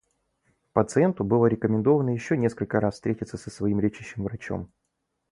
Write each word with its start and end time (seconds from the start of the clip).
Пациенту 0.73 1.23
было 1.23 1.45
рекомендовано 1.45 2.09
ещё 2.09 2.33
несколько 2.33 2.79
раз 2.79 2.95
встретиться 2.95 3.37
со 3.37 3.51
своим 3.51 3.79
лечащим 3.79 4.23
врачом. 4.23 4.73